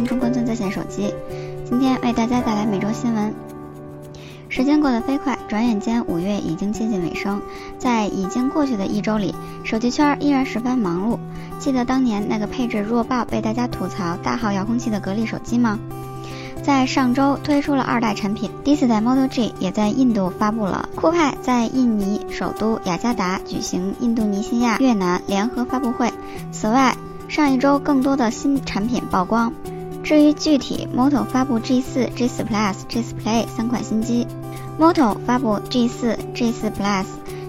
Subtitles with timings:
[0.00, 1.12] 中关村在线手机，
[1.68, 3.34] 今天为大家带来每周新闻。
[4.48, 7.40] 时间过得飞快，转眼间五月已经接近尾声。
[7.78, 11.18] 在已经过去的一周里，手机圈依然十分忙碌。
[11.58, 15.78] 记得当年那个配置弱爆、被大家吐槽大号遥控器的格力手机吗？
[16.62, 20.88] 在上周推出了二代产品，第四代 Model G 也在印度发布了。
[20.94, 26.12] 酷派在印尼首都雅加达举行印度尼西亚、越南联合发布会。
[26.52, 26.94] 此外，
[27.26, 29.52] 上一周更多的新产品曝光。
[30.02, 34.26] 至于具体，Moto 发布 G4、G4 Plus、G4 Play 三款新机。
[34.78, 37.04] Moto 发布 G4、G4 Plus、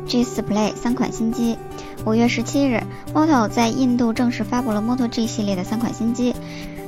[0.08, 1.58] G4 Play 三款新机。
[2.06, 6.36] 五月十七日，Moto 在印度正式发布了 Moto G 系列的三款新机。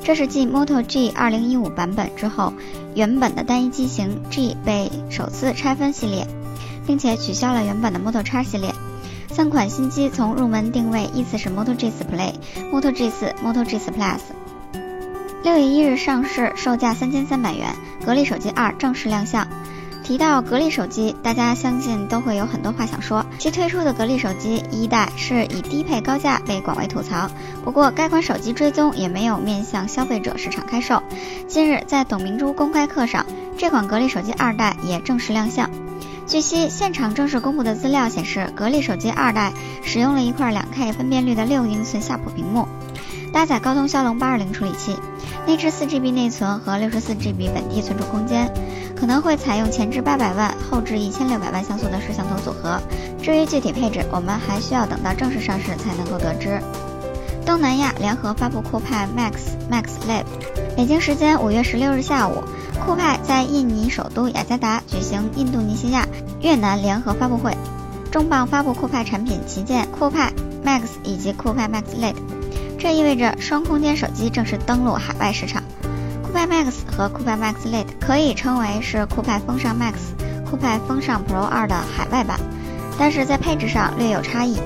[0.04, 2.54] 这是继 Moto G 2015版本之后，
[2.94, 6.28] 原本的单一机型 G 被首次拆分系列，
[6.86, 8.72] 并且取消了原本的 Moto X 系列。
[9.32, 12.34] 三款新机从入门定位依次是 Moto G4 Play、
[12.72, 14.20] Moto G4、Moto G4 Plus。
[15.46, 17.68] 六月一日上市，售价三千三百元。
[18.04, 19.48] 格力手机二正式亮相。
[20.04, 23.24] 提到格力手机，大家相信都会有很多话想说。
[23.38, 27.30] 其推出的格力手机一代是以低配高价被广为吐槽，
[27.64, 31.04] 不过该款手机追踪也没有面向消费者市场开售。
[31.48, 33.24] 近日在董明珠公开课上，
[33.56, 35.70] 这款格力手机二代也正式亮相。
[36.26, 42.68] 据悉，现场正式公布的资料显示，格力手机二代使用了一块两 K 分辨率的六英寸夏普屏幕，
[43.36, 44.96] 搭载高通骁龙八二零处理器，
[45.46, 48.50] 内置四 GB 内存和六十四 GB 本地存储空间。
[48.96, 52.82] 可能会采用前置八百万、后置一千六百万像素的摄像头组合。
[53.22, 56.62] 至于具体配置，我们还需要等到正式上市才能够得知。
[57.46, 59.34] 东南亚联合发布酷派 Max
[59.70, 60.24] Max Lab。
[60.78, 62.42] 北京时间五月十六日下午，
[62.86, 66.08] 酷派在印尼首都雅加达举行印度尼西亚、
[66.40, 67.52] 越南联合发布会，
[68.10, 70.32] 重磅发布酷派产品旗舰酷派
[70.66, 72.16] Max 以及酷派 Max Lite。
[72.86, 75.64] 这意味着双空间手机正式登陆海外市场。
[76.22, 79.94] 酷派 Max 和酷派 Max Lite 可以称为是酷派风尚 Max、
[80.48, 82.40] 酷派风尚 Pro 二的海外版，
[83.00, 84.58] 但是在配置上略有差异。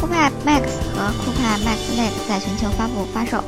[0.00, 0.62] 酷派 Max
[0.94, 3.42] 和酷派 Max Lite 在全球发布发售。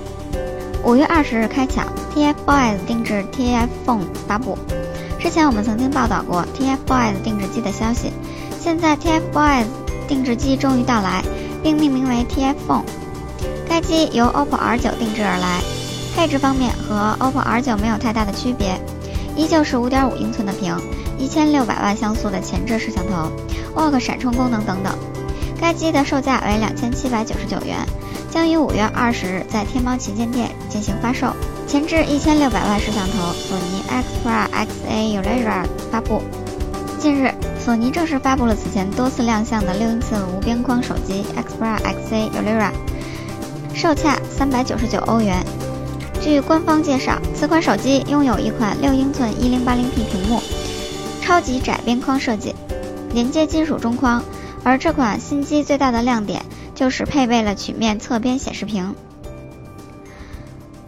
[0.85, 4.59] 五月二十日开抢，TFBOYS 定制 TF Phone 发布。
[5.21, 8.13] 之前我们曾经报道过 TFBOYS 定制机的消息，
[8.59, 9.67] 现在 TFBOYS
[10.09, 11.23] 定制机终于到来，
[11.63, 12.83] 并命名为 TF Phone。
[13.69, 15.61] 该机由 OPPO R9 定制而来。
[16.15, 18.81] 配置方面和 OPPO R9 没有太大的区别，
[19.37, 20.75] 依旧是5.5英寸的屏，
[21.19, 23.31] 一千六百万像素的前置摄像头
[23.75, 24.97] ，OC 闪充功能等等。
[25.61, 27.77] 该机的售价为两千七百九十九元，
[28.31, 31.29] 将于五月二十日在天猫旗舰店进行发售。
[31.67, 36.23] 前置一千六百万摄像头，索尼 Xperia XA Ultra 发布。
[36.99, 42.71] 近日，索尼正式发布了此前多次亮相的六英寸无边框手机 Xperia XA Ultra，
[43.77, 45.45] 售价三百九十九欧元。
[46.23, 50.41] 据官方介绍，此款手机拥有一款六英寸一零八零 P 屏幕，
[51.21, 52.55] 超级窄边框设计，
[53.13, 54.25] 连接金属中框。
[54.65, 56.43] 而这款新机最大的亮点
[56.75, 58.95] 就是配备了曲面侧边显示屏。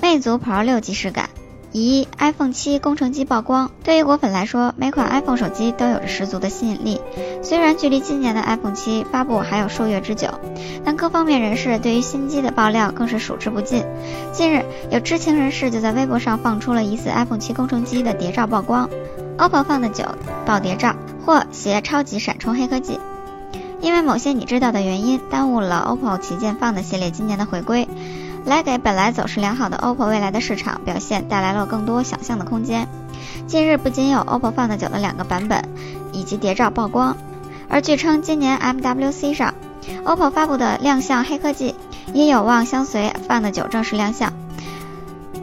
[0.00, 1.28] 魅族 Pro 六即视感。
[1.70, 6.98] 一 iPhone 七工程机曝光，对于果粉来说，每款 iPhone 手机都有着十足的吸引力。
[7.42, 10.28] 虽然距离今年的 iPhone 七发布还有数月之久，
[10.82, 13.84] 但各方面人士对于新机的爆料更是数之不尽。
[14.32, 18.88] 近日，有知情人士就在微博上放出了疑似 iPhone 七工程机的谍照曝光
[19.36, 20.06] ，OPPO Find 9
[20.46, 20.96] 爆谍照，
[21.26, 22.98] 或携超级闪充黑科技。
[23.80, 27.86] 因为某些你知道的原因，耽误了 OPPO 旗舰 Find 系列今年的回归。
[28.48, 32.88] 来给本来走势良好的 OPPO 未来的市场表现带来了更多想象的空间。
[33.46, 35.62] 近日不仅有 OPPO Find 9的两个版本
[36.12, 37.14] 以及谍照曝光，
[37.68, 39.52] 而据称今年 MWC 上
[40.04, 41.74] OPPO 发布的亮相黑科技
[42.14, 44.32] 也有望相随 Find 9正式亮相。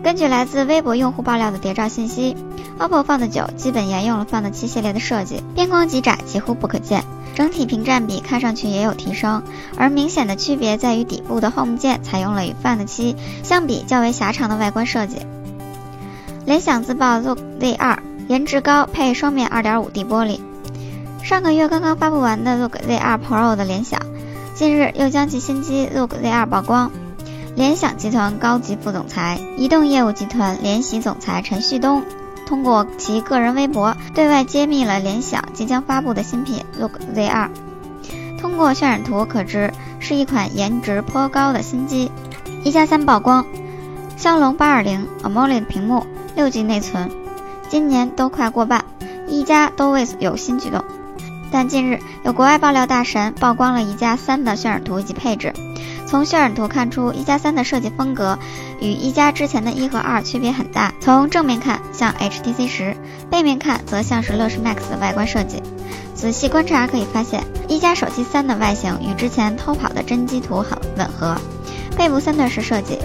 [0.04, 2.36] 根据来自微博用户爆料的谍照信息
[2.80, 7.04] ，OPPO Find 9基本沿用了 Find 7系列的设计，边框极窄，几乎不可见。
[7.36, 9.44] 整体屏占比看上去也有提升，
[9.78, 15.18] 而明显的区别在于底部的 Home 键采用了与 Find 7相比较为狭长的外观设计。
[16.46, 17.98] 联想自曝 Look Z2
[18.30, 20.40] 颜值高，配双面 2.5D 玻璃。
[21.24, 24.00] 上个月刚刚发布完的 Look Z2 Pro 的联想，
[24.54, 26.92] 近日又将其新机 Look Z2 曝光。
[27.56, 32.04] 联想集团高级副总裁、移动业务集团联席总裁陈旭东。
[32.46, 37.50] 通过其个人微博对外揭秘了联想即将发布的新品 Look Z2。
[38.40, 42.12] 通过渲染图可知，是一款颜值颇高的新机。
[42.64, 43.46] 一加三曝光，
[44.18, 46.06] 骁龙八二零 AMOLED 屏幕，
[46.36, 47.10] 六 G 内存。
[47.70, 48.86] 今年都快过半，
[49.28, 50.84] 一加都未有新举动。
[51.52, 55.54] 但近日有国外爆料大神曝光了一加三的渲染图以及配置，
[56.06, 58.38] 从渲染图看出，一加三的设计风格
[58.80, 60.94] 与一加之前的一和二区别很大。
[61.00, 62.96] 从正面看像 HTC 十，
[63.30, 65.62] 背面看则像是乐视 Max 的外观设计。
[66.14, 71.36] 仔细观察可以发现，一加手机三的外形与之前偷跑的真机图很吻合。
[71.98, 73.00] 背部三段式设计，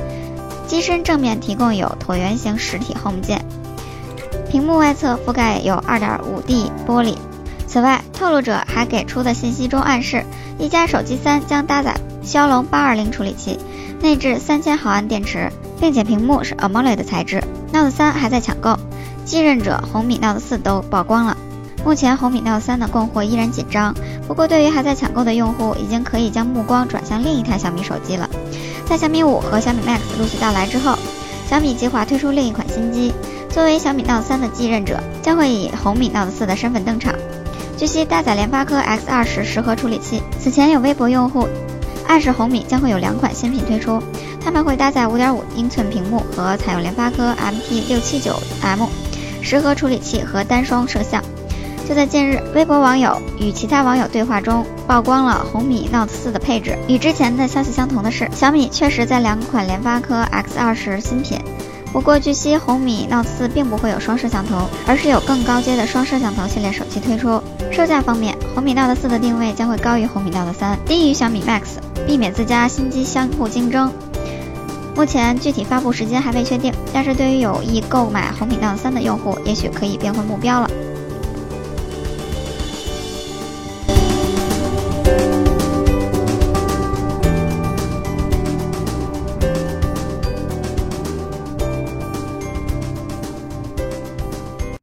[0.66, 3.44] 机身正面提供有椭圆形实体 Home 键，
[4.50, 7.16] 屏幕外侧覆盖有 2.5D 玻璃。
[7.66, 10.24] 此外，透露者还给出的信息中暗示，
[10.58, 13.58] 一加手机三将搭载骁龙八二零处理器，
[14.00, 15.50] 内置三千毫安电池，
[15.80, 17.42] 并且屏幕是 AMOLED 材质。
[17.72, 18.78] Note 三还在抢购，
[19.24, 21.36] 继任者红米 Note 四都曝光了。
[21.84, 23.94] 目前红米 Note 三的供货依然紧张，
[24.28, 28.28] 不过对于还在抢购的用户，已经可以将目光转向另一台小米手机了。
[28.86, 30.98] 在小米五和小米 Max 陆续到来之后，
[31.48, 33.14] 小米计划推出另一款新机，
[33.48, 37.14] 作为小米 Note 三的继任者，将会以红米 Note 四的身份登场。
[37.78, 40.22] 据悉，搭载联发科 X 二十十核处理器。
[40.38, 41.48] 此前有微博用户
[42.10, 44.02] 暗示红米将会有两款新品推出，
[44.44, 48.88] 他们会搭载五点五英寸屏幕和采用联发科 MT 六七九 M
[49.40, 51.22] 十核处理器和单双摄像。
[51.88, 56.76] 就在近日，微博网友与其他网友对话中曝光了红米 Note 四的配置。
[56.88, 61.38] 与之前的消息相同的是，小米确实在两款联发科 X 二十新品。
[61.92, 67.40] 不过，据悉红米 Note 四并不会有双摄像头，而是有更高阶的双摄像头系列手机推出。
[67.70, 71.62] 售价方面，红米 Note 四的定位将会高于红米 Note 三，低于小米 Max，
[72.06, 73.90] 避免自家新机相互竞争。
[74.94, 80.68] 目前具体发布时间还未确定，但是对于有意购买红米 Note 三的用户，也许可以变换目标了。